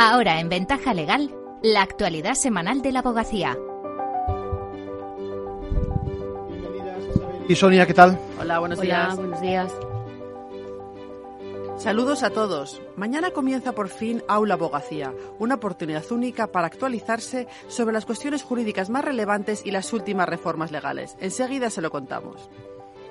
Ahora 0.00 0.38
en 0.38 0.48
Ventaja 0.48 0.94
Legal, 0.94 1.34
la 1.60 1.82
actualidad 1.82 2.34
semanal 2.34 2.82
de 2.82 2.92
la 2.92 3.00
abogacía. 3.00 3.58
Y 7.48 7.56
Sonia, 7.56 7.84
¿qué 7.84 7.94
tal? 7.94 8.16
Hola, 8.40 8.60
buenos 8.60 8.78
Hola, 8.78 8.86
días. 8.86 9.16
buenos 9.16 9.40
días. 9.40 9.72
Saludos 11.78 12.22
a 12.22 12.30
todos. 12.30 12.80
Mañana 12.94 13.32
comienza 13.32 13.72
por 13.72 13.88
fin 13.88 14.22
Aula 14.28 14.54
Abogacía, 14.54 15.12
una 15.40 15.56
oportunidad 15.56 16.04
única 16.12 16.46
para 16.46 16.68
actualizarse 16.68 17.48
sobre 17.66 17.92
las 17.92 18.04
cuestiones 18.04 18.44
jurídicas 18.44 18.90
más 18.90 19.04
relevantes 19.04 19.66
y 19.66 19.72
las 19.72 19.92
últimas 19.92 20.28
reformas 20.28 20.70
legales. 20.70 21.16
Enseguida 21.20 21.70
se 21.70 21.80
lo 21.80 21.90
contamos. 21.90 22.48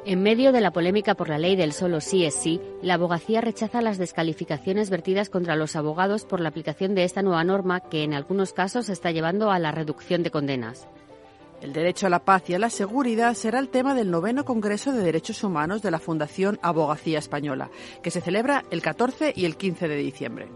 En 0.10 0.24
medio 0.24 0.54
de 0.54 0.62
la 0.62 0.72
polémica 0.72 1.16
por 1.16 1.28
la 1.28 1.38
ley 1.38 1.58
del 1.58 1.74
solo 1.74 2.00
sí 2.00 2.24
es 2.24 2.34
sí, 2.34 2.62
la 2.82 2.94
abogacía 2.94 3.42
rechaza 3.42 3.82
las 3.82 3.98
descalificaciones 3.98 4.90
vertidas 4.90 5.30
contra 5.30 5.58
los 5.58 5.76
abogados 5.76 6.24
por 6.24 6.40
la 6.40 6.48
aplicación 6.48 6.96
de 6.96 7.04
esta 7.04 7.22
nueva 7.22 7.44
norma 7.44 7.82
que 7.82 8.04
en 8.04 8.14
algunos 8.14 8.54
casos 8.54 8.88
está 8.88 9.12
llevando 9.12 9.52
a 9.52 9.60
la 9.60 9.74
reducción 9.74 10.24
de 10.24 10.32
condenas. 10.32 10.88
El 11.62 11.74
derecho 11.74 12.08
a 12.08 12.10
la 12.10 12.24
paz 12.24 12.50
y 12.50 12.54
a 12.54 12.60
la 12.60 12.70
seguridad 12.70 13.34
será 13.34 13.60
el 13.60 13.68
tema 13.68 13.96
del 13.96 14.10
noveno 14.10 14.46
Congreso 14.46 14.94
de 14.94 15.04
Derechos 15.04 15.44
Humanos 15.44 15.82
de 15.82 15.92
la 15.92 16.00
Fundación 16.00 16.58
Abogacía 16.62 17.20
Española, 17.20 17.70
que 18.02 18.10
se 18.10 18.22
celebra 18.22 18.64
el 18.72 18.82
14 18.82 19.34
y 19.36 19.44
el 19.44 19.58
15 19.58 19.90
de 19.90 19.98
diciembre. 19.98 20.48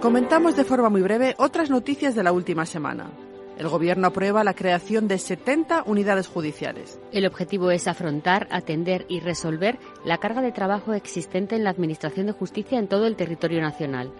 Comentamos 0.00 0.56
de 0.56 0.64
forma 0.64 0.88
muy 0.88 1.02
breve 1.02 1.36
otras 1.38 1.70
noticias 1.70 2.16
de 2.16 2.24
la 2.24 2.32
última 2.32 2.66
semana. 2.66 3.12
El 3.58 3.68
Gobierno 3.68 4.08
aprueba 4.08 4.42
la 4.42 4.54
creación 4.54 5.06
de 5.06 5.18
70 5.18 5.84
unidades 5.86 6.26
judiciales. 6.26 6.98
El 7.12 7.24
objetivo 7.24 7.70
es 7.70 7.86
afrontar, 7.86 8.48
atender 8.50 9.06
y 9.08 9.20
resolver 9.20 9.78
la 10.04 10.18
carga 10.18 10.42
de 10.42 10.50
trabajo 10.50 10.92
existente 10.92 11.54
en 11.54 11.62
la 11.62 11.70
Administración 11.70 12.26
de 12.26 12.32
Justicia 12.32 12.78
en 12.78 12.88
todo 12.88 13.06
el 13.06 13.14
territorio 13.14 13.60
nacional. 13.60 14.12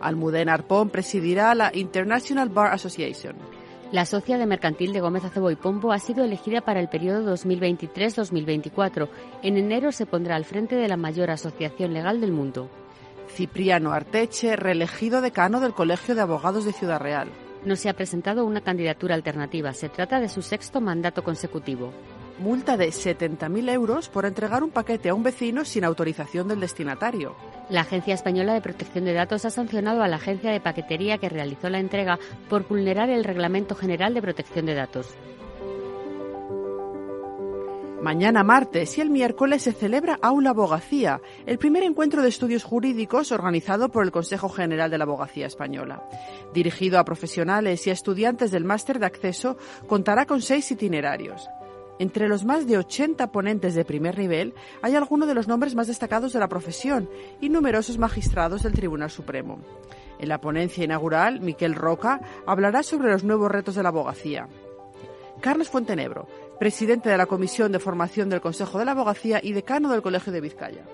Almudena 0.00 0.54
Arpón 0.54 0.88
presidirá 0.88 1.54
la 1.54 1.70
International 1.74 2.48
Bar 2.48 2.72
Association. 2.72 3.36
La 3.92 4.06
socia 4.06 4.38
de 4.38 4.46
mercantil 4.46 4.92
de 4.92 5.00
Gómez 5.00 5.24
Acebo 5.24 5.50
y 5.50 5.56
Pombo 5.56 5.92
ha 5.92 5.98
sido 5.98 6.24
elegida 6.24 6.62
para 6.62 6.80
el 6.80 6.88
periodo 6.88 7.34
2023-2024. 7.36 9.08
En 9.42 9.58
enero 9.58 9.92
se 9.92 10.06
pondrá 10.06 10.36
al 10.36 10.46
frente 10.46 10.74
de 10.74 10.88
la 10.88 10.96
mayor 10.96 11.30
asociación 11.30 11.92
legal 11.92 12.20
del 12.20 12.32
mundo. 12.32 12.70
Cipriano 13.28 13.92
Arteche, 13.92 14.56
reelegido 14.56 15.20
decano 15.20 15.60
del 15.60 15.74
Colegio 15.74 16.14
de 16.14 16.22
Abogados 16.22 16.64
de 16.64 16.72
Ciudad 16.72 17.00
Real. 17.00 17.28
No 17.64 17.76
se 17.76 17.88
ha 17.88 17.94
presentado 17.94 18.44
una 18.44 18.60
candidatura 18.60 19.14
alternativa. 19.14 19.72
Se 19.72 19.88
trata 19.88 20.20
de 20.20 20.28
su 20.28 20.42
sexto 20.42 20.80
mandato 20.82 21.24
consecutivo. 21.24 21.92
Multa 22.38 22.76
de 22.76 22.88
70.000 22.88 23.70
euros 23.70 24.08
por 24.08 24.26
entregar 24.26 24.62
un 24.62 24.70
paquete 24.70 25.08
a 25.08 25.14
un 25.14 25.22
vecino 25.22 25.64
sin 25.64 25.84
autorización 25.84 26.48
del 26.48 26.60
destinatario. 26.60 27.36
La 27.70 27.82
Agencia 27.82 28.12
Española 28.12 28.52
de 28.52 28.60
Protección 28.60 29.06
de 29.06 29.14
Datos 29.14 29.46
ha 29.46 29.50
sancionado 29.50 30.02
a 30.02 30.08
la 30.08 30.16
agencia 30.16 30.50
de 30.50 30.60
paquetería 30.60 31.16
que 31.16 31.30
realizó 31.30 31.70
la 31.70 31.78
entrega 31.78 32.18
por 32.50 32.68
vulnerar 32.68 33.08
el 33.08 33.24
Reglamento 33.24 33.74
General 33.74 34.12
de 34.12 34.20
Protección 34.20 34.66
de 34.66 34.74
Datos. 34.74 35.14
Mañana 38.02 38.44
martes 38.44 38.98
y 38.98 39.00
el 39.00 39.08
miércoles 39.08 39.62
se 39.62 39.72
celebra 39.72 40.18
Aula 40.20 40.50
Abogacía, 40.50 41.20
el 41.46 41.58
primer 41.58 41.82
encuentro 41.82 42.22
de 42.22 42.28
estudios 42.28 42.62
jurídicos 42.62 43.32
organizado 43.32 43.88
por 43.88 44.04
el 44.04 44.10
Consejo 44.10 44.48
General 44.48 44.90
de 44.90 44.98
la 44.98 45.04
Abogacía 45.04 45.46
Española. 45.46 46.06
Dirigido 46.52 46.98
a 46.98 47.04
profesionales 47.04 47.86
y 47.86 47.90
a 47.90 47.94
estudiantes 47.94 48.50
del 48.50 48.64
máster 48.64 48.98
de 48.98 49.06
acceso, 49.06 49.56
contará 49.86 50.26
con 50.26 50.42
seis 50.42 50.70
itinerarios. 50.70 51.48
Entre 51.98 52.28
los 52.28 52.44
más 52.44 52.66
de 52.66 52.76
80 52.76 53.30
ponentes 53.30 53.74
de 53.74 53.84
primer 53.84 54.18
nivel 54.18 54.52
hay 54.82 54.96
algunos 54.96 55.28
de 55.28 55.34
los 55.34 55.48
nombres 55.48 55.74
más 55.74 55.86
destacados 55.86 56.32
de 56.32 56.40
la 56.40 56.48
profesión 56.48 57.08
y 57.40 57.48
numerosos 57.48 57.98
magistrados 57.98 58.64
del 58.64 58.72
Tribunal 58.72 59.10
Supremo. 59.10 59.60
En 60.18 60.28
la 60.28 60.40
ponencia 60.40 60.84
inaugural, 60.84 61.40
Miquel 61.40 61.74
Roca 61.74 62.20
hablará 62.46 62.82
sobre 62.82 63.12
los 63.12 63.24
nuevos 63.24 63.50
retos 63.50 63.76
de 63.76 63.82
la 63.82 63.90
abogacía. 63.90 64.48
Carlos 65.40 65.68
Fuentenebro, 65.68 66.26
presidente 66.58 67.08
de 67.08 67.16
la 67.16 67.26
Comisión 67.26 67.72
de 67.72 67.78
Formación 67.78 68.28
del 68.28 68.40
Consejo 68.40 68.78
de 68.78 68.84
la 68.84 68.92
Abogacía 68.92 69.40
y 69.42 69.52
decano 69.52 69.90
del 69.90 70.02
Colegio 70.02 70.32
de 70.32 70.40
Vizcaya. 70.40 70.84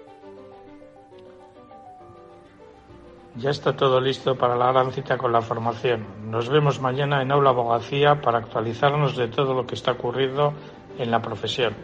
Ya 3.37 3.51
está 3.51 3.77
todo 3.77 4.01
listo 4.01 4.37
para 4.37 4.57
la 4.57 4.73
gran 4.73 4.93
cita 4.93 5.17
con 5.17 5.33
la 5.33 5.41
formación. 5.41 6.05
Nos 6.31 6.49
vemos 6.49 6.81
mañana 6.81 7.23
en 7.23 7.31
Aula 7.31 7.51
Abogacía 7.51 8.21
para 8.21 8.39
actualizarnos 8.39 9.17
de 9.17 9.29
todo 9.29 9.55
lo 9.55 9.67
que 9.67 9.77
está 9.77 9.93
ocurriendo 9.93 10.53
en 10.99 11.11
la 11.11 11.23
profesión. 11.23 11.75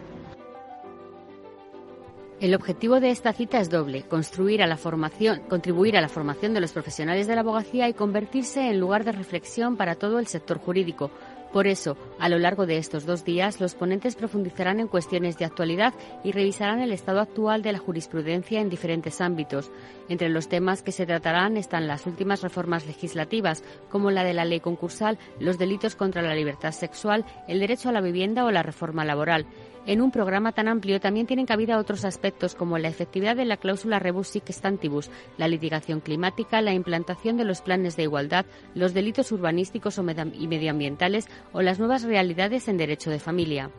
El 2.39 2.53
objetivo 2.53 2.99
de 2.99 3.09
esta 3.09 3.33
cita 3.33 3.59
es 3.59 3.69
doble: 3.69 4.03
construir 4.03 4.61
a 4.61 4.67
la 4.67 4.77
formación, 4.77 5.41
contribuir 5.49 5.97
a 5.97 6.01
la 6.01 6.09
formación 6.09 6.53
de 6.53 6.61
los 6.61 6.71
profesionales 6.73 7.25
de 7.25 7.33
la 7.33 7.41
abogacía 7.41 7.87
y 7.89 7.93
convertirse 7.93 8.69
en 8.69 8.79
lugar 8.79 9.05
de 9.05 9.13
reflexión 9.13 9.77
para 9.77 9.95
todo 9.95 10.19
el 10.19 10.27
sector 10.27 10.59
jurídico. 10.59 11.09
Por 11.53 11.65
eso, 11.65 11.97
a 12.19 12.29
lo 12.29 12.37
largo 12.39 12.65
de 12.65 12.77
estos 12.77 13.05
dos 13.05 13.23
días, 13.23 13.61
los 13.61 13.73
ponentes 13.73 14.15
profundizarán 14.15 14.79
en 14.79 14.87
cuestiones 14.87 15.37
de 15.37 15.45
actualidad 15.45 15.93
y 16.23 16.31
revisarán 16.31 16.81
el 16.81 16.91
estado 16.91 17.21
actual 17.21 17.61
de 17.61 17.71
la 17.71 17.79
jurisprudencia 17.79 18.59
en 18.59 18.69
diferentes 18.69 19.21
ámbitos. 19.21 19.71
Entre 20.09 20.29
los 20.29 20.49
temas 20.49 20.83
que 20.83 20.91
se 20.91 21.05
tratarán 21.05 21.57
están 21.57 21.87
las 21.87 22.05
últimas 22.05 22.41
reformas 22.41 22.85
legislativas, 22.85 23.63
como 23.89 24.11
la 24.11 24.23
de 24.23 24.33
la 24.33 24.45
ley 24.45 24.59
concursal, 24.59 25.17
los 25.39 25.57
delitos 25.57 25.95
contra 25.95 26.21
la 26.21 26.35
libertad 26.35 26.71
sexual, 26.73 27.25
el 27.47 27.59
derecho 27.59 27.89
a 27.89 27.93
la 27.93 28.01
vivienda 28.01 28.45
o 28.45 28.51
la 28.51 28.63
reforma 28.63 29.05
laboral. 29.05 29.45
En 29.87 30.01
un 30.01 30.11
programa 30.11 30.51
tan 30.51 30.67
amplio 30.67 30.99
también 30.99 31.27
tienen 31.27 31.45
cabida 31.45 31.77
otros 31.77 32.03
aspectos 32.03 32.55
como 32.55 32.77
la 32.77 32.89
efectividad 32.89 33.37
de 33.37 33.45
la 33.45 33.55
cláusula 33.55 33.99
rebus 33.99 34.27
sic 34.27 34.51
stantibus, 34.51 35.09
la 35.37 35.47
litigación 35.47 36.01
climática, 36.01 36.61
la 36.61 36.73
implantación 36.73 37.37
de 37.37 37.45
los 37.45 37.61
planes 37.61 37.95
de 37.95 38.03
igualdad, 38.03 38.45
los 38.75 38.93
delitos 38.93 39.31
urbanísticos 39.31 39.97
y 39.97 40.47
medioambientales 40.47 41.29
o 41.53 41.61
las 41.61 41.79
nuevas 41.79 42.03
realidades 42.03 42.67
en 42.67 42.75
derecho 42.75 43.09
de 43.09 43.19
familia. 43.19 43.71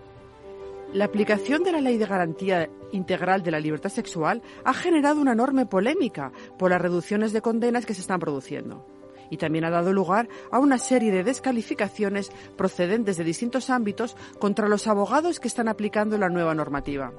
La 0.95 1.05
aplicación 1.05 1.63
de 1.63 1.73
la 1.73 1.83
Ley 1.83 1.99
de 1.99 2.07
Garantía 2.07 2.71
Integral 2.93 3.43
de 3.43 3.51
la 3.51 3.61
Libertad 3.61 3.91
Sexual 3.91 4.41
ha 4.65 4.73
generado 4.73 5.21
una 5.21 5.33
enorme 5.33 5.67
polémica 5.67 6.33
por 6.59 6.71
las 6.71 6.81
reducciones 6.81 7.35
de 7.35 7.43
condenas 7.43 7.85
que 7.85 7.93
se 7.93 8.01
están 8.01 8.19
produciendo 8.19 8.83
y 9.31 9.37
también 9.37 9.65
ha 9.65 9.71
dado 9.71 9.93
lugar 9.93 10.29
a 10.51 10.59
una 10.59 10.79
serie 10.79 11.13
de 11.13 11.25
descalificaciones 11.25 12.31
procedentes 12.57 13.17
de 13.17 13.25
distintos 13.25 13.71
ámbitos 13.71 14.17
contra 14.39 14.69
los 14.69 14.87
abogados 14.87 15.41
que 15.41 15.49
están 15.49 15.69
aplicando 15.69 16.19
la 16.19 16.29
nueva 16.29 16.55
normativa. 16.55 17.13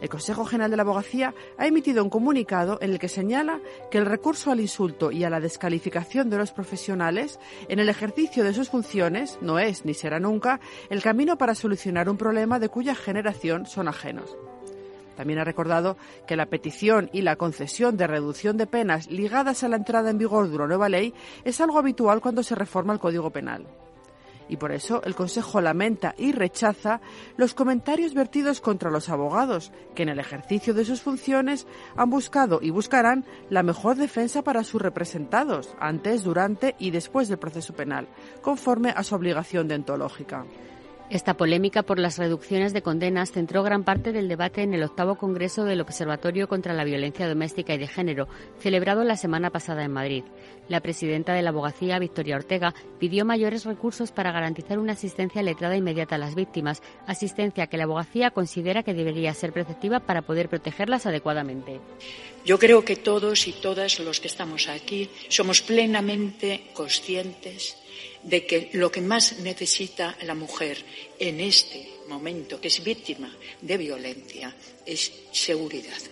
El 0.00 0.08
Consejo 0.08 0.44
General 0.44 0.70
de 0.70 0.76
la 0.76 0.82
Abogacía 0.82 1.34
ha 1.56 1.66
emitido 1.66 2.04
un 2.04 2.10
comunicado 2.10 2.78
en 2.82 2.92
el 2.92 2.98
que 2.98 3.08
señala 3.08 3.60
que 3.90 3.98
el 3.98 4.06
recurso 4.06 4.50
al 4.50 4.60
insulto 4.60 5.10
y 5.10 5.24
a 5.24 5.30
la 5.30 5.40
descalificación 5.40 6.28
de 6.28 6.36
los 6.36 6.52
profesionales 6.52 7.40
en 7.68 7.78
el 7.78 7.88
ejercicio 7.88 8.44
de 8.44 8.52
sus 8.52 8.68
funciones 8.68 9.38
no 9.40 9.58
es 9.58 9.84
ni 9.84 9.94
será 9.94 10.20
nunca 10.20 10.60
el 10.90 11.02
camino 11.02 11.38
para 11.38 11.54
solucionar 11.54 12.10
un 12.10 12.18
problema 12.18 12.58
de 12.58 12.68
cuya 12.68 12.94
generación 12.94 13.66
son 13.66 13.88
ajenos. 13.88 14.36
También 15.16 15.38
ha 15.38 15.44
recordado 15.44 15.96
que 16.26 16.36
la 16.36 16.46
petición 16.46 17.10
y 17.12 17.22
la 17.22 17.36
concesión 17.36 17.96
de 17.96 18.06
reducción 18.06 18.56
de 18.56 18.66
penas 18.66 19.10
ligadas 19.10 19.64
a 19.64 19.68
la 19.68 19.76
entrada 19.76 20.10
en 20.10 20.18
vigor 20.18 20.48
de 20.48 20.56
una 20.56 20.66
nueva 20.66 20.88
ley 20.88 21.14
es 21.44 21.60
algo 21.60 21.78
habitual 21.78 22.20
cuando 22.20 22.42
se 22.42 22.54
reforma 22.54 22.92
el 22.92 23.00
Código 23.00 23.30
Penal. 23.30 23.66
Y 24.48 24.58
por 24.58 24.72
eso 24.72 25.02
el 25.04 25.14
Consejo 25.14 25.60
lamenta 25.60 26.14
y 26.16 26.32
rechaza 26.32 27.00
los 27.36 27.54
comentarios 27.54 28.14
vertidos 28.14 28.60
contra 28.60 28.90
los 28.90 29.08
abogados, 29.08 29.72
que 29.94 30.04
en 30.04 30.08
el 30.08 30.20
ejercicio 30.20 30.72
de 30.72 30.84
sus 30.84 31.02
funciones 31.02 31.66
han 31.96 32.10
buscado 32.10 32.60
y 32.62 32.70
buscarán 32.70 33.24
la 33.50 33.62
mejor 33.62 33.96
defensa 33.96 34.42
para 34.42 34.62
sus 34.62 34.80
representados, 34.80 35.74
antes, 35.80 36.22
durante 36.22 36.76
y 36.78 36.90
después 36.90 37.28
del 37.28 37.38
proceso 37.38 37.74
penal, 37.74 38.06
conforme 38.42 38.90
a 38.90 39.02
su 39.02 39.14
obligación 39.14 39.66
deontológica. 39.66 40.44
Esta 41.08 41.36
polémica 41.36 41.84
por 41.84 42.00
las 42.00 42.18
reducciones 42.18 42.72
de 42.72 42.82
condenas 42.82 43.30
centró 43.30 43.62
gran 43.62 43.84
parte 43.84 44.10
del 44.10 44.26
debate 44.26 44.62
en 44.62 44.74
el 44.74 44.82
octavo 44.82 45.14
Congreso 45.14 45.62
del 45.62 45.80
Observatorio 45.80 46.48
contra 46.48 46.74
la 46.74 46.82
Violencia 46.82 47.28
Doméstica 47.28 47.74
y 47.74 47.78
de 47.78 47.86
Género, 47.86 48.26
celebrado 48.58 49.04
la 49.04 49.16
semana 49.16 49.50
pasada 49.50 49.84
en 49.84 49.92
Madrid. 49.92 50.24
La 50.68 50.80
presidenta 50.80 51.32
de 51.32 51.42
la 51.42 51.50
abogacía, 51.50 52.00
Victoria 52.00 52.34
Ortega, 52.34 52.74
pidió 52.98 53.24
mayores 53.24 53.64
recursos 53.64 54.10
para 54.10 54.32
garantizar 54.32 54.80
una 54.80 54.94
asistencia 54.94 55.44
letrada 55.44 55.76
inmediata 55.76 56.16
a 56.16 56.18
las 56.18 56.34
víctimas, 56.34 56.82
asistencia 57.06 57.68
que 57.68 57.76
la 57.76 57.84
abogacía 57.84 58.32
considera 58.32 58.82
que 58.82 58.92
debería 58.92 59.32
ser 59.32 59.52
preceptiva 59.52 60.00
para 60.00 60.22
poder 60.22 60.48
protegerlas 60.48 61.06
adecuadamente. 61.06 61.78
Yo 62.44 62.58
creo 62.58 62.84
que 62.84 62.96
todos 62.96 63.46
y 63.46 63.52
todas 63.52 64.00
los 64.00 64.18
que 64.18 64.26
estamos 64.26 64.68
aquí 64.68 65.08
somos 65.28 65.62
plenamente 65.62 66.66
conscientes 66.74 67.76
de 68.26 68.44
que 68.44 68.70
lo 68.72 68.90
que 68.90 69.00
más 69.00 69.38
necesita 69.38 70.18
la 70.22 70.34
mujer 70.34 70.84
en 71.18 71.40
este 71.40 71.88
momento, 72.08 72.60
que 72.60 72.68
es 72.68 72.82
víctima 72.82 73.34
de 73.60 73.76
violencia, 73.76 74.54
es 74.84 75.12
seguridad 75.32 76.02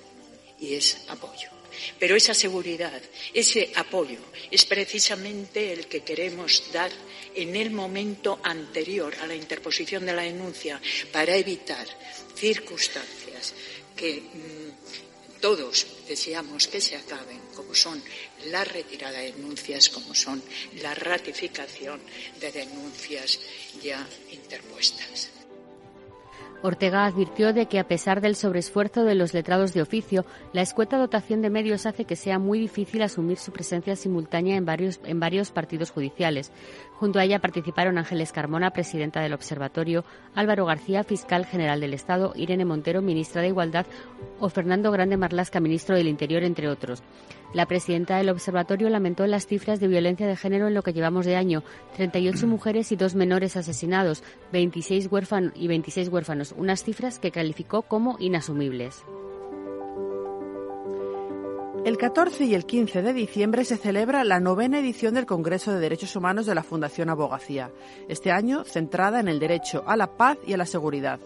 y 0.61 0.75
es 0.75 1.05
apoyo. 1.09 1.51
Pero 1.99 2.15
esa 2.15 2.35
seguridad, 2.35 3.03
ese 3.33 3.73
apoyo, 3.75 4.21
es 4.49 4.65
precisamente 4.65 5.73
el 5.73 5.87
que 5.87 6.03
queremos 6.03 6.63
dar 6.73 6.93
en 7.35 7.57
el 7.57 7.73
momento 7.73 8.39
anterior 8.45 9.13
a 9.21 9.27
la 9.27 9.35
interposición 9.35 10.07
de 10.07 10.13
la 10.13 10.23
denuncia 10.23 10.81
para 11.13 11.35
evitar 11.37 11.87
circunstancias 12.37 13.55
que 13.97 14.23
todos 15.45 15.85
deseamos 16.09 16.69
que 16.73 16.81
se 16.81 16.97
acaben, 16.97 17.39
como 17.55 17.75
son 17.75 18.03
la 18.47 18.65
retirada 18.65 19.19
de 19.19 19.33
denuncias, 19.33 19.91
como 19.91 20.15
son 20.15 20.43
la 20.81 20.95
ratificación 20.95 22.01
de 22.41 22.51
denuncias 22.51 23.41
ya 23.83 24.01
interpuestas. 24.33 25.34
Ortega 26.67 27.05
advirtió 27.05 27.53
de 27.53 27.67
que 27.67 27.79
a 27.79 27.87
pesar 27.87 28.23
del 28.23 28.37
sobreesfuerzo 28.37 29.05
de 29.05 29.15
los 29.15 29.35
letrados 29.35 29.75
de 29.75 29.83
oficio, 29.83 30.25
la 30.55 30.63
escueta 30.63 30.97
dotación 30.97 31.43
de 31.43 31.51
medios 31.51 31.85
hace 31.85 32.07
que 32.07 32.17
sea 32.17 32.39
muy 32.39 32.59
difícil 32.59 33.03
asumir 33.03 33.37
su 33.37 33.53
presencia 33.53 33.97
simultánea 33.97 34.57
en 34.57 34.65
varios, 34.65 34.99
en 35.05 35.21
varios 35.21 35.51
partidos 35.51 35.91
judiciales. 35.91 36.53
Junto 36.95 37.19
a 37.19 37.25
ella 37.25 37.39
participaron 37.39 37.99
Ángeles 37.99 38.33
Carmona, 38.33 38.71
presidenta 38.71 39.21
del 39.21 39.35
Observatorio, 39.35 40.07
Álvaro 40.35 40.65
García, 40.65 41.05
fiscal 41.05 41.45
general 41.45 41.81
del 41.81 41.93
Estado, 41.93 42.33
Irene 42.35 42.65
Montero, 42.65 43.03
ministra 43.03 43.43
de 43.43 43.49
Igualdad, 43.49 43.85
o 44.41 44.49
Fernando 44.49 44.91
Grande 44.91 45.19
Marlasca, 45.19 45.61
ministro 45.61 45.97
del 45.97 46.09
Interior, 46.09 46.45
entre 46.45 46.71
otros. 46.71 47.03
La 47.55 47.67
presidenta 47.67 48.17
del 48.17 48.31
observatorio 48.31 48.91
lamentó 48.91 49.27
las 49.29 49.47
cifras 49.47 49.79
de 49.79 49.87
violencia 49.87 50.27
de 50.27 50.37
género 50.37 50.67
en 50.67 50.75
lo 50.75 50.83
que 50.83 50.93
llevamos 50.93 51.25
de 51.25 51.37
año. 51.37 51.63
38 51.97 52.47
mujeres 52.49 52.91
y 52.91 52.97
dos 52.97 53.15
menores 53.15 53.57
asesinados, 53.57 54.25
26 54.53 55.07
huérfanos 55.11 55.53
y 55.55 55.69
26 55.69 56.09
huérfanos, 56.09 56.53
unas 56.59 56.83
cifras 56.83 57.21
que 57.21 57.31
calificó 57.31 57.83
como 57.83 58.17
inasumibles. 58.19 59.05
El 61.85 61.97
14 61.99 62.47
y 62.47 62.55
el 62.55 62.65
15 62.65 63.03
de 63.03 63.13
diciembre 63.13 63.65
se 63.65 63.77
celebra 63.77 64.25
la 64.25 64.41
novena 64.41 64.81
edición 64.81 65.15
del 65.15 65.27
Congreso 65.27 65.71
de 65.71 65.81
Derechos 65.81 66.17
Humanos 66.17 66.47
de 66.47 66.55
la 66.55 66.63
Fundación 66.63 67.11
Abogacía, 67.11 67.71
este 68.09 68.33
año 68.33 68.65
centrada 68.65 69.21
en 69.21 69.29
el 69.29 69.39
derecho 69.39 69.85
a 69.87 69.97
la 69.97 70.17
paz 70.17 70.39
y 70.47 70.55
a 70.55 70.57
la 70.57 70.67
seguridad. 70.67 71.21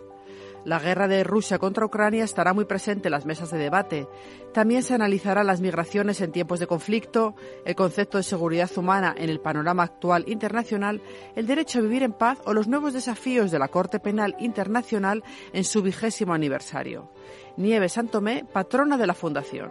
La 0.65 0.79
guerra 0.79 1.09
de 1.09 1.25
Rusia 1.25 1.59
contra 1.59 1.87
Ucrania 1.87 2.25
estará 2.25 2.53
muy 2.53 2.65
presente 2.65 3.09
en 3.09 3.13
las 3.13 3.27
mesas 3.27 3.51
de 3.51 3.59
debate. 3.59 4.07
También 4.53 4.83
se 4.83 4.95
analizará 4.95 5.45
las 5.45 5.61
migraciones 5.61 6.21
en 6.21 6.33
tiempos 6.33 6.61
de 6.61 6.67
conflicto, 6.67 7.35
el 7.65 7.75
concepto 7.75 8.19
de 8.19 8.25
seguridad 8.25 8.71
humana 8.77 9.15
en 9.17 9.31
el 9.31 9.41
panorama 9.41 9.85
actual 9.85 10.25
internacional, 10.27 11.01
el 11.37 11.47
derecho 11.47 11.79
a 11.79 11.83
vivir 11.83 12.03
en 12.03 12.13
paz 12.13 12.39
o 12.45 12.53
los 12.53 12.69
nuevos 12.69 12.93
desafíos 12.93 13.51
de 13.51 13.59
la 13.59 13.69
Corte 13.69 14.01
Penal 14.01 14.37
Internacional 14.41 15.23
en 15.53 15.65
su 15.65 15.83
vigésimo 15.83 16.35
aniversario. 16.35 17.11
Nieves 17.57 17.93
Santomé, 17.93 18.45
patrona 18.45 18.97
de 18.97 19.07
la 19.07 19.15
Fundación. 19.15 19.71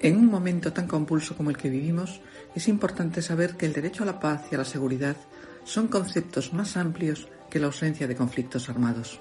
En 0.00 0.18
un 0.18 0.26
momento 0.26 0.72
tan 0.72 0.86
compulso 0.86 1.36
como 1.36 1.50
el 1.50 1.56
que 1.56 1.70
vivimos, 1.70 2.20
es 2.54 2.68
importante 2.68 3.22
saber 3.22 3.56
que 3.56 3.66
el 3.66 3.72
derecho 3.72 4.02
a 4.02 4.06
la 4.06 4.20
paz 4.20 4.46
y 4.50 4.54
a 4.54 4.58
la 4.58 4.64
seguridad 4.64 5.16
son 5.64 5.88
conceptos 5.88 6.52
más 6.52 6.76
amplios 6.76 7.28
que 7.50 7.58
la 7.58 7.66
ausencia 7.66 8.06
de 8.06 8.14
conflictos 8.14 8.68
armados. 8.68 9.20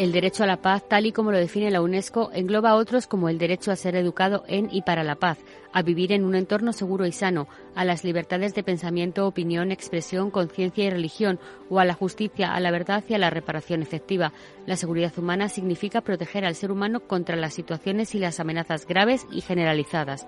El 0.00 0.12
derecho 0.12 0.44
a 0.44 0.46
la 0.46 0.62
paz, 0.62 0.88
tal 0.88 1.04
y 1.04 1.12
como 1.12 1.30
lo 1.30 1.36
define 1.36 1.70
la 1.70 1.82
UNESCO, 1.82 2.30
engloba 2.32 2.74
otros 2.74 3.06
como 3.06 3.28
el 3.28 3.36
derecho 3.36 3.70
a 3.70 3.76
ser 3.76 3.96
educado 3.96 4.44
en 4.48 4.70
y 4.72 4.80
para 4.80 5.04
la 5.04 5.16
paz, 5.16 5.36
a 5.72 5.82
vivir 5.82 6.12
en 6.12 6.24
un 6.24 6.34
entorno 6.34 6.72
seguro 6.72 7.06
y 7.06 7.12
sano, 7.12 7.48
a 7.74 7.84
las 7.84 8.04
libertades 8.04 8.54
de 8.54 8.62
pensamiento, 8.62 9.26
opinión, 9.26 9.72
expresión, 9.72 10.30
conciencia 10.30 10.84
y 10.84 10.90
religión, 10.90 11.38
o 11.68 11.78
a 11.78 11.84
la 11.84 11.94
justicia, 11.94 12.54
a 12.54 12.60
la 12.60 12.70
verdad 12.70 13.04
y 13.08 13.14
a 13.14 13.18
la 13.18 13.30
reparación 13.30 13.82
efectiva. 13.82 14.32
La 14.66 14.76
seguridad 14.76 15.12
humana 15.16 15.48
significa 15.48 16.00
proteger 16.00 16.44
al 16.44 16.54
ser 16.54 16.72
humano 16.72 17.00
contra 17.00 17.36
las 17.36 17.54
situaciones 17.54 18.14
y 18.14 18.18
las 18.18 18.40
amenazas 18.40 18.86
graves 18.86 19.26
y 19.32 19.40
generalizadas. 19.40 20.26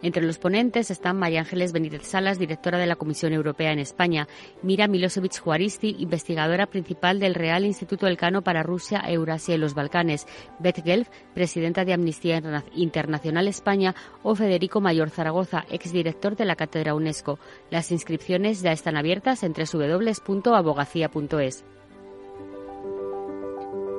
Entre 0.00 0.22
los 0.22 0.38
ponentes 0.38 0.92
están 0.92 1.18
María 1.18 1.40
Ángeles 1.40 1.72
Benítez 1.72 2.06
Salas, 2.06 2.38
directora 2.38 2.78
de 2.78 2.86
la 2.86 2.94
Comisión 2.94 3.32
Europea 3.32 3.72
en 3.72 3.80
España, 3.80 4.28
Mira 4.62 4.86
Milosevic 4.86 5.40
Juaristi, 5.40 5.96
investigadora 5.98 6.66
principal 6.66 7.18
del 7.18 7.34
Real 7.34 7.64
Instituto 7.64 8.06
Elcano 8.06 8.42
para 8.42 8.62
Rusia, 8.62 9.02
Eurasia 9.08 9.56
y 9.56 9.58
los 9.58 9.74
Balcanes, 9.74 10.26
Beth 10.60 10.84
Gelf, 10.84 11.08
presidenta 11.34 11.84
de 11.84 11.94
Amnistía 11.94 12.40
Internacional 12.76 13.48
España, 13.48 13.94
o 14.22 14.36
Federico 14.36 14.77
Mayor 14.80 15.10
Zaragoza, 15.10 15.64
exdirector 15.70 16.36
de 16.36 16.44
la 16.44 16.56
Cátedra 16.56 16.94
UNESCO. 16.94 17.38
Las 17.70 17.92
inscripciones 17.92 18.62
ya 18.62 18.72
están 18.72 18.96
abiertas 18.96 19.42
en 19.42 19.52
www.abogacía.es. 19.52 21.64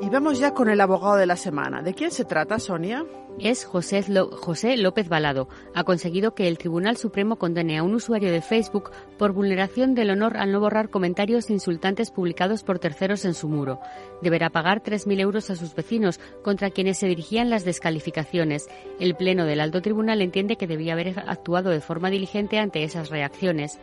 Y 0.02 0.10
vamos 0.10 0.40
ya 0.40 0.54
con 0.54 0.70
el 0.70 0.80
abogado 0.80 1.18
de 1.18 1.26
la 1.26 1.36
semana. 1.36 1.82
¿De 1.82 1.94
quién 1.94 2.12
se 2.12 2.24
trata, 2.24 2.58
Sonia? 2.58 3.06
Es 3.38 3.66
José, 3.66 4.78
López 4.78 5.10
Balado. 5.10 5.50
Ha 5.76 5.84
conseguido 5.84 6.34
que 6.34 6.48
el 6.48 6.58
Tribunal 6.58 6.96
Supremo 6.96 7.38
condene 7.38 7.78
a 7.78 7.84
un 7.84 7.94
usuario 7.94 8.32
de 8.32 8.42
Facebook 8.42 8.92
por 9.18 9.34
vulneración 9.34 9.96
del 9.96 10.12
honor 10.12 10.38
al 10.38 10.54
no 10.54 10.62
borrar 10.62 10.90
comentarios 10.90 11.50
insultantes 11.50 12.12
publicados 12.12 12.64
por 12.64 12.80
terceros 12.80 13.26
en 13.26 13.34
su 13.34 13.50
muro. 13.50 13.82
Deberá 14.22 14.50
pagar 14.50 14.82
3.000 14.82 15.20
euros 15.20 15.50
a 15.50 15.56
sus 15.56 15.76
vecinos, 15.76 16.20
contra 16.44 16.70
quienes 16.70 16.98
se 16.98 17.08
dirigían 17.08 17.50
las 17.50 17.66
descalificaciones. 17.66 18.68
El 19.00 19.16
Pleno 19.16 19.46
del 19.46 19.60
Alto 19.60 19.82
Tribunal 19.82 20.22
entiende 20.22 20.56
que 20.56 20.68
debía 20.68 20.94
haber 20.94 21.20
actuado 21.20 21.72
de 21.72 21.82
forma 21.82 22.10
diligente 22.10 22.58
ante 22.58 22.84
esas 22.84 23.10
reacciones. 23.10 23.80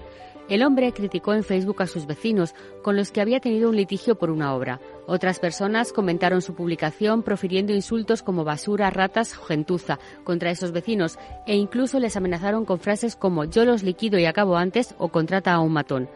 El 0.49 0.63
hombre 0.63 0.93
criticó 0.93 1.35
en 1.35 1.43
Facebook 1.43 1.83
a 1.83 1.89
sus 1.89 2.07
vecinos, 2.07 2.55
con 2.83 2.95
los 2.95 3.11
que 3.11 3.21
había 3.21 3.41
tenido 3.41 3.69
un 3.69 3.77
litigio 3.77 4.15
por 4.15 4.31
una 4.31 4.55
obra. 4.55 4.81
Otras 5.09 5.41
personas 5.41 5.93
comentaron 5.93 6.41
su 6.41 6.55
publicación 6.55 7.25
profiriendo 7.25 7.73
insultos 7.73 8.23
como 8.23 8.45
basura, 8.45 8.91
ratas 8.91 9.35
gentuza 9.37 9.99
contra 10.23 10.51
esos 10.51 10.71
vecinos 10.71 11.19
e 11.47 11.57
incluso 11.57 11.99
les 11.99 12.17
amenazaron 12.17 12.65
con 12.65 12.79
frases 12.79 13.17
como 13.17 13.45
yo 13.45 13.65
los 13.65 13.83
liquido 13.83 14.21
y 14.21 14.27
acabo 14.27 14.57
antes 14.57 14.95
o 14.99 15.09
contrata 15.09 15.53
a 15.53 15.61
un 15.61 15.73
matón. 15.73 16.09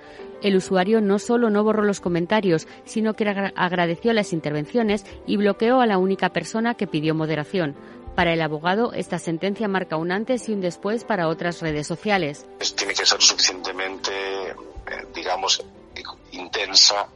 El 0.43 0.57
usuario 0.57 1.01
no 1.01 1.19
solo 1.19 1.51
no 1.51 1.65
borró 1.65 1.85
los 1.85 2.01
comentarios, 2.01 2.67
sino 2.85 3.15
que 3.15 3.29
agradeció 3.29 4.13
las 4.13 4.33
intervenciones 4.33 5.05
y 5.27 5.37
bloqueó 5.37 5.81
a 5.81 5.87
la 5.87 5.99
única 5.99 6.31
persona 6.31 6.75
que 6.75 6.87
pidió 6.87 7.15
moderación. 7.15 7.75
Para 8.15 8.33
el 8.33 8.43
abogado, 8.43 8.93
esta 8.93 9.19
sentencia 9.19 9.69
marca 9.69 9.97
un 9.97 10.13
antes 10.13 10.49
y 10.49 10.53
un 10.53 10.61
después 10.61 11.05
para 11.05 11.29
otras 11.29 11.61
redes 11.61 11.87
sociales. 11.87 12.47
Tiene 12.77 12.95
que 12.95 13.07
ser 13.07 13.21
suficientemente, 13.23 14.51
eh, 14.51 14.55
digamos, 15.15 15.65
intensa 16.33 17.09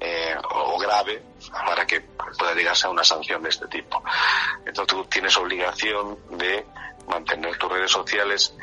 eh, 0.00 0.34
o 0.50 0.78
grave 0.78 1.22
para 1.66 1.86
que 1.86 2.00
pueda 2.00 2.54
llegarse 2.54 2.86
a 2.86 2.90
una 2.90 3.04
sanción 3.04 3.42
de 3.42 3.48
este 3.48 3.66
tipo. 3.68 4.02
Entonces 4.66 4.86
tú 4.86 5.04
tienes 5.06 5.36
obligación 5.36 6.18
de 6.30 6.64
mantener 7.06 7.56
tus 7.58 7.70
redes 7.70 7.90
sociales 7.90 8.54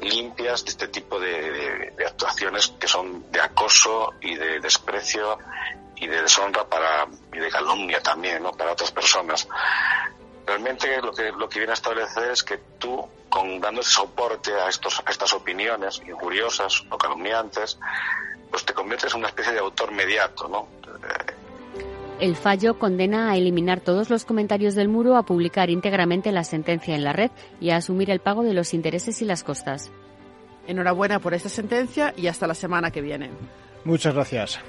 limpias 0.00 0.64
de 0.64 0.70
este 0.70 0.88
tipo 0.88 1.20
de, 1.20 1.92
actuaciones 2.06 2.68
que 2.78 2.88
son 2.88 3.30
de 3.30 3.40
acoso 3.40 4.14
y 4.20 4.34
de 4.34 4.60
desprecio 4.60 5.38
y 5.96 6.06
de 6.06 6.22
deshonra 6.22 6.64
para 6.64 7.06
y 7.32 7.38
de 7.38 7.50
calumnia 7.50 8.00
también 8.02 8.42
¿no? 8.42 8.52
para 8.52 8.72
otras 8.72 8.90
personas 8.90 9.46
realmente 10.50 11.00
lo 11.00 11.12
que, 11.12 11.30
lo 11.30 11.48
que 11.48 11.60
viene 11.60 11.70
a 11.70 11.74
establecer 11.74 12.32
es 12.32 12.42
que 12.42 12.58
tú, 12.78 13.06
con 13.28 13.60
dando 13.60 13.84
soporte 13.84 14.52
a, 14.52 14.68
estos, 14.68 15.00
a 15.06 15.08
estas 15.08 15.32
opiniones 15.32 16.02
injuriosas 16.04 16.82
o 16.90 16.98
calumniantes, 16.98 17.78
pues 18.50 18.64
te 18.64 18.74
conviertes 18.74 19.12
en 19.14 19.20
una 19.20 19.28
especie 19.28 19.52
de 19.52 19.60
autor 19.60 19.92
mediato, 19.92 20.48
¿no? 20.48 20.66
El 22.18 22.34
fallo 22.34 22.78
condena 22.80 23.30
a 23.30 23.36
eliminar 23.36 23.80
todos 23.80 24.10
los 24.10 24.24
comentarios 24.24 24.74
del 24.74 24.88
muro, 24.88 25.16
a 25.16 25.22
publicar 25.22 25.70
íntegramente 25.70 26.32
la 26.32 26.42
sentencia 26.42 26.96
en 26.96 27.04
la 27.04 27.12
red 27.12 27.30
y 27.60 27.70
a 27.70 27.76
asumir 27.76 28.10
el 28.10 28.18
pago 28.18 28.42
de 28.42 28.52
los 28.52 28.74
intereses 28.74 29.22
y 29.22 29.24
las 29.24 29.44
costas. 29.44 29.92
Enhorabuena 30.66 31.20
por 31.20 31.32
esta 31.32 31.48
sentencia 31.48 32.12
y 32.16 32.26
hasta 32.26 32.48
la 32.48 32.54
semana 32.54 32.90
que 32.90 33.00
viene. 33.00 33.30
Muchas 33.84 34.14
gracias. 34.14 34.60